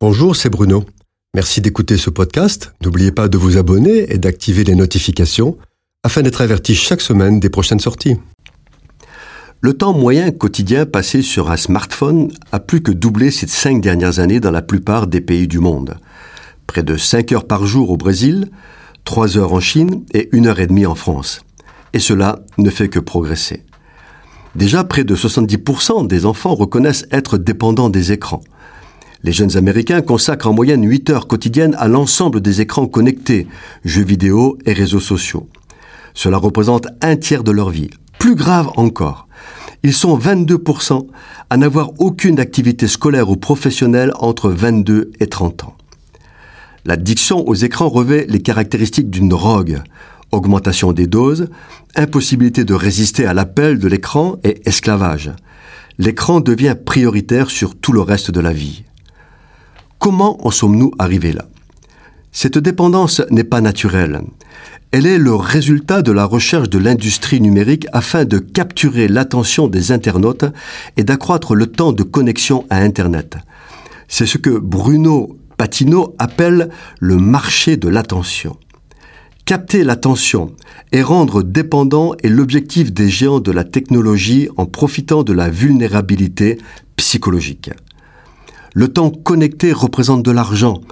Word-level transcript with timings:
Bonjour, 0.00 0.36
c'est 0.36 0.48
Bruno. 0.48 0.84
Merci 1.34 1.60
d'écouter 1.60 1.96
ce 1.96 2.08
podcast. 2.08 2.72
N'oubliez 2.84 3.10
pas 3.10 3.26
de 3.26 3.36
vous 3.36 3.56
abonner 3.56 4.12
et 4.12 4.18
d'activer 4.18 4.62
les 4.62 4.76
notifications 4.76 5.58
afin 6.04 6.22
d'être 6.22 6.40
averti 6.40 6.76
chaque 6.76 7.00
semaine 7.00 7.40
des 7.40 7.50
prochaines 7.50 7.80
sorties. 7.80 8.16
Le 9.60 9.72
temps 9.72 9.92
moyen 9.92 10.30
quotidien 10.30 10.86
passé 10.86 11.20
sur 11.20 11.50
un 11.50 11.56
smartphone 11.56 12.30
a 12.52 12.60
plus 12.60 12.80
que 12.80 12.92
doublé 12.92 13.32
ces 13.32 13.48
cinq 13.48 13.80
dernières 13.80 14.20
années 14.20 14.38
dans 14.38 14.52
la 14.52 14.62
plupart 14.62 15.08
des 15.08 15.20
pays 15.20 15.48
du 15.48 15.58
monde. 15.58 15.96
Près 16.68 16.84
de 16.84 16.96
5 16.96 17.32
heures 17.32 17.48
par 17.48 17.66
jour 17.66 17.90
au 17.90 17.96
Brésil, 17.96 18.52
3 19.02 19.36
heures 19.36 19.52
en 19.52 19.58
Chine 19.58 20.04
et 20.14 20.28
1 20.32 20.46
heure 20.46 20.60
et 20.60 20.68
demie 20.68 20.86
en 20.86 20.94
France. 20.94 21.40
Et 21.92 21.98
cela 21.98 22.38
ne 22.56 22.70
fait 22.70 22.88
que 22.88 23.00
progresser. 23.00 23.64
Déjà, 24.54 24.84
près 24.84 25.02
de 25.02 25.16
70% 25.16 26.06
des 26.06 26.24
enfants 26.24 26.54
reconnaissent 26.54 27.06
être 27.10 27.36
dépendants 27.36 27.90
des 27.90 28.12
écrans. 28.12 28.42
Les 29.24 29.32
jeunes 29.32 29.56
Américains 29.56 30.00
consacrent 30.00 30.48
en 30.48 30.54
moyenne 30.54 30.88
8 30.88 31.10
heures 31.10 31.26
quotidiennes 31.26 31.74
à 31.78 31.88
l'ensemble 31.88 32.40
des 32.40 32.60
écrans 32.60 32.86
connectés, 32.86 33.48
jeux 33.84 34.04
vidéo 34.04 34.58
et 34.64 34.72
réseaux 34.72 35.00
sociaux. 35.00 35.48
Cela 36.14 36.36
représente 36.38 36.86
un 37.00 37.16
tiers 37.16 37.42
de 37.42 37.50
leur 37.50 37.70
vie. 37.70 37.90
Plus 38.18 38.36
grave 38.36 38.70
encore, 38.76 39.28
ils 39.82 39.94
sont 39.94 40.18
22% 40.18 41.06
à 41.50 41.56
n'avoir 41.56 41.92
aucune 41.98 42.40
activité 42.40 42.86
scolaire 42.86 43.30
ou 43.30 43.36
professionnelle 43.36 44.12
entre 44.18 44.50
22 44.50 45.12
et 45.20 45.26
30 45.26 45.64
ans. 45.64 45.76
L'addiction 46.84 47.46
aux 47.46 47.54
écrans 47.54 47.88
revêt 47.88 48.26
les 48.28 48.40
caractéristiques 48.40 49.10
d'une 49.10 49.28
drogue. 49.28 49.82
Augmentation 50.30 50.92
des 50.92 51.06
doses, 51.06 51.48
impossibilité 51.96 52.64
de 52.64 52.74
résister 52.74 53.26
à 53.26 53.34
l'appel 53.34 53.78
de 53.78 53.88
l'écran 53.88 54.36
et 54.44 54.60
esclavage. 54.66 55.32
L'écran 55.98 56.40
devient 56.40 56.76
prioritaire 56.82 57.50
sur 57.50 57.74
tout 57.74 57.92
le 57.92 58.00
reste 58.00 58.30
de 58.30 58.40
la 58.40 58.52
vie. 58.52 58.84
Comment 59.98 60.46
en 60.46 60.50
sommes-nous 60.50 60.92
arrivés 60.98 61.32
là? 61.32 61.46
Cette 62.30 62.58
dépendance 62.58 63.20
n'est 63.30 63.44
pas 63.44 63.60
naturelle. 63.60 64.20
Elle 64.90 65.06
est 65.06 65.18
le 65.18 65.34
résultat 65.34 66.02
de 66.02 66.12
la 66.12 66.24
recherche 66.24 66.70
de 66.70 66.78
l'industrie 66.78 67.40
numérique 67.40 67.86
afin 67.92 68.24
de 68.24 68.38
capturer 68.38 69.08
l'attention 69.08 69.66
des 69.66 69.92
internautes 69.92 70.46
et 70.96 71.04
d'accroître 71.04 71.54
le 71.54 71.66
temps 71.66 71.92
de 71.92 72.04
connexion 72.04 72.64
à 72.70 72.78
Internet. 72.78 73.36
C'est 74.06 74.24
ce 74.24 74.38
que 74.38 74.58
Bruno 74.58 75.36
Patino 75.56 76.14
appelle 76.18 76.70
le 77.00 77.16
marché 77.16 77.76
de 77.76 77.88
l'attention. 77.88 78.56
Capter 79.44 79.82
l'attention 79.82 80.54
et 80.92 81.02
rendre 81.02 81.42
dépendant 81.42 82.12
est 82.22 82.28
l'objectif 82.28 82.92
des 82.92 83.08
géants 83.08 83.40
de 83.40 83.50
la 83.50 83.64
technologie 83.64 84.48
en 84.56 84.66
profitant 84.66 85.22
de 85.24 85.32
la 85.32 85.50
vulnérabilité 85.50 86.58
psychologique. 86.96 87.70
Le 88.78 88.86
temps 88.86 89.10
connecté 89.10 89.72
représente 89.72 90.24
de 90.24 90.30
l'argent 90.30 90.82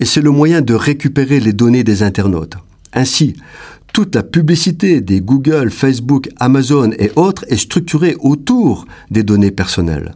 et 0.00 0.06
c'est 0.06 0.22
le 0.22 0.30
moyen 0.30 0.62
de 0.62 0.72
récupérer 0.72 1.40
les 1.40 1.52
données 1.52 1.84
des 1.84 2.02
internautes. 2.02 2.54
Ainsi, 2.94 3.34
toute 3.92 4.14
la 4.14 4.22
publicité 4.22 5.02
des 5.02 5.20
Google, 5.20 5.68
Facebook, 5.68 6.30
Amazon 6.40 6.92
et 6.98 7.10
autres 7.16 7.44
est 7.48 7.58
structurée 7.58 8.16
autour 8.18 8.86
des 9.10 9.24
données 9.24 9.50
personnelles. 9.50 10.14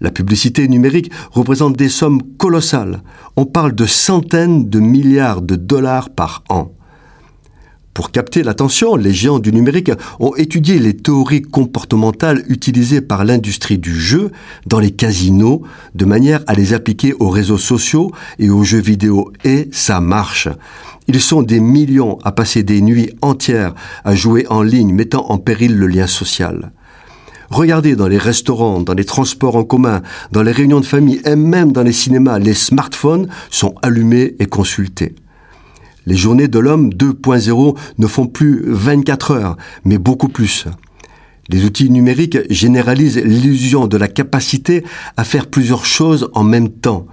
La 0.00 0.10
publicité 0.10 0.66
numérique 0.66 1.12
représente 1.30 1.76
des 1.76 1.88
sommes 1.88 2.24
colossales. 2.38 3.02
On 3.36 3.46
parle 3.46 3.76
de 3.76 3.86
centaines 3.86 4.68
de 4.68 4.80
milliards 4.80 5.42
de 5.42 5.54
dollars 5.54 6.10
par 6.10 6.42
an. 6.48 6.72
Pour 7.98 8.12
capter 8.12 8.44
l'attention, 8.44 8.94
les 8.94 9.12
géants 9.12 9.40
du 9.40 9.52
numérique 9.52 9.90
ont 10.20 10.32
étudié 10.36 10.78
les 10.78 10.96
théories 10.96 11.42
comportementales 11.42 12.44
utilisées 12.48 13.00
par 13.00 13.24
l'industrie 13.24 13.76
du 13.76 13.92
jeu 13.92 14.30
dans 14.66 14.78
les 14.78 14.92
casinos 14.92 15.62
de 15.96 16.04
manière 16.04 16.44
à 16.46 16.54
les 16.54 16.74
appliquer 16.74 17.12
aux 17.18 17.28
réseaux 17.28 17.58
sociaux 17.58 18.12
et 18.38 18.50
aux 18.50 18.62
jeux 18.62 18.80
vidéo. 18.80 19.32
Et 19.42 19.68
ça 19.72 19.98
marche. 20.00 20.46
Ils 21.08 21.20
sont 21.20 21.42
des 21.42 21.58
millions 21.58 22.18
à 22.22 22.30
passer 22.30 22.62
des 22.62 22.80
nuits 22.82 23.10
entières 23.20 23.74
à 24.04 24.14
jouer 24.14 24.46
en 24.48 24.62
ligne, 24.62 24.94
mettant 24.94 25.28
en 25.32 25.38
péril 25.38 25.76
le 25.76 25.88
lien 25.88 26.06
social. 26.06 26.70
Regardez 27.50 27.96
dans 27.96 28.06
les 28.06 28.16
restaurants, 28.16 28.78
dans 28.80 28.94
les 28.94 29.06
transports 29.06 29.56
en 29.56 29.64
commun, 29.64 30.02
dans 30.30 30.44
les 30.44 30.52
réunions 30.52 30.78
de 30.78 30.86
famille 30.86 31.20
et 31.24 31.34
même 31.34 31.72
dans 31.72 31.82
les 31.82 31.90
cinémas, 31.90 32.38
les 32.38 32.54
smartphones 32.54 33.26
sont 33.50 33.74
allumés 33.82 34.36
et 34.38 34.46
consultés. 34.46 35.16
Les 36.08 36.16
journées 36.16 36.48
de 36.48 36.58
l'homme 36.58 36.88
2.0 36.88 37.76
ne 37.98 38.06
font 38.06 38.26
plus 38.26 38.62
24 38.64 39.30
heures, 39.32 39.56
mais 39.84 39.98
beaucoup 39.98 40.28
plus. 40.28 40.64
Les 41.50 41.66
outils 41.66 41.90
numériques 41.90 42.38
généralisent 42.48 43.18
l'illusion 43.22 43.86
de 43.86 43.98
la 43.98 44.08
capacité 44.08 44.84
à 45.18 45.24
faire 45.24 45.48
plusieurs 45.48 45.84
choses 45.84 46.30
en 46.32 46.44
même 46.44 46.70
temps. 46.70 47.06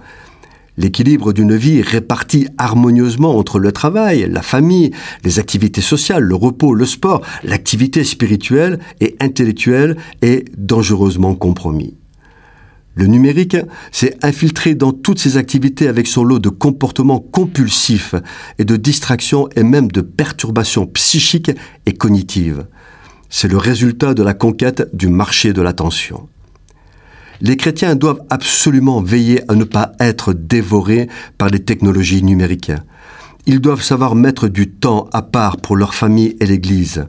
L'équilibre 0.78 1.34
d'une 1.34 1.56
vie 1.56 1.82
répartie 1.82 2.48
harmonieusement 2.56 3.36
entre 3.36 3.58
le 3.58 3.70
travail, 3.70 4.26
la 4.30 4.40
famille, 4.40 4.92
les 5.24 5.38
activités 5.38 5.82
sociales, 5.82 6.22
le 6.22 6.34
repos, 6.34 6.72
le 6.72 6.86
sport, 6.86 7.20
l'activité 7.44 8.02
spirituelle 8.02 8.78
et 9.02 9.14
intellectuelle 9.20 9.98
est 10.22 10.46
dangereusement 10.56 11.34
compromis. 11.34 11.92
Le 12.96 13.06
numérique 13.06 13.58
s'est 13.92 14.16
infiltré 14.22 14.74
dans 14.74 14.92
toutes 14.92 15.18
ces 15.18 15.36
activités 15.36 15.86
avec 15.86 16.06
son 16.06 16.24
lot 16.24 16.38
de 16.38 16.48
comportements 16.48 17.20
compulsifs 17.20 18.14
et 18.58 18.64
de 18.64 18.76
distractions 18.76 19.50
et 19.54 19.62
même 19.62 19.92
de 19.92 20.00
perturbations 20.00 20.86
psychiques 20.86 21.52
et 21.84 21.92
cognitives. 21.92 22.66
C'est 23.28 23.48
le 23.48 23.58
résultat 23.58 24.14
de 24.14 24.22
la 24.22 24.32
conquête 24.32 24.88
du 24.94 25.08
marché 25.08 25.52
de 25.52 25.60
l'attention. 25.60 26.26
Les 27.42 27.58
chrétiens 27.58 27.96
doivent 27.96 28.22
absolument 28.30 29.02
veiller 29.02 29.42
à 29.50 29.54
ne 29.56 29.64
pas 29.64 29.92
être 30.00 30.32
dévorés 30.32 31.10
par 31.36 31.50
les 31.50 31.62
technologies 31.62 32.22
numériques. 32.22 32.72
Ils 33.48 33.60
doivent 33.60 33.82
savoir 33.82 34.16
mettre 34.16 34.48
du 34.48 34.68
temps 34.68 35.08
à 35.12 35.22
part 35.22 35.58
pour 35.58 35.76
leur 35.76 35.94
famille 35.94 36.36
et 36.40 36.46
l'Église, 36.46 37.06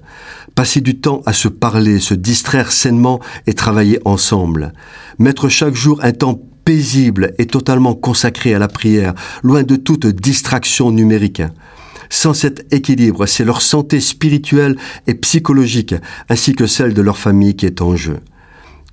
passer 0.54 0.82
du 0.82 1.00
temps 1.00 1.24
à 1.26 1.34
se 1.34 1.48
parler, 1.48 2.00
se 2.00 2.14
distraire 2.14 2.72
sainement 2.72 3.20
et 3.48 3.54
travailler 3.54 4.00
ensemble, 4.06 4.74
mettre 5.18 5.50
chaque 5.50 5.74
jour 5.74 6.00
un 6.04 6.12
temps 6.12 6.40
paisible 6.64 7.34
et 7.40 7.48
totalement 7.48 7.96
consacré 7.96 8.54
à 8.54 8.60
la 8.60 8.68
prière, 8.68 9.16
loin 9.42 9.64
de 9.64 9.78
toute 9.78 10.06
distraction 10.06 10.92
numérique. 10.92 11.42
Sans 12.10 12.36
cet 12.36 12.72
équilibre, 12.72 13.26
c'est 13.26 13.44
leur 13.44 13.64
santé 13.64 14.00
spirituelle 14.00 14.78
et 15.08 15.16
psychologique, 15.16 15.96
ainsi 16.30 16.54
que 16.54 16.68
celle 16.68 16.94
de 16.94 17.02
leur 17.02 17.18
famille 17.18 17.56
qui 17.56 17.66
est 17.66 17.82
en 17.82 17.96
jeu. 17.96 18.20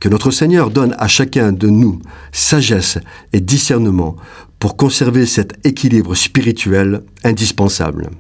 Que 0.05 0.11
notre 0.11 0.31
Seigneur 0.33 0.69
donne 0.69 0.95
à 0.99 1.09
chacun 1.09 1.51
de 1.51 1.67
nous 1.71 1.99
sagesse 2.31 2.99
et 3.33 3.41
discernement 3.41 4.17
pour 4.59 4.77
conserver 4.77 5.25
cet 5.25 5.67
équilibre 5.67 6.15
spirituel 6.15 7.01
indispensable. 7.25 8.11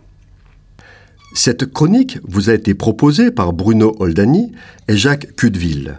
Cette 1.34 1.70
chronique 1.70 2.20
vous 2.26 2.48
a 2.48 2.54
été 2.54 2.72
proposée 2.72 3.30
par 3.30 3.52
Bruno 3.52 3.94
Oldani 3.98 4.52
et 4.88 4.96
Jacques 4.96 5.36
Cudeville. 5.36 5.98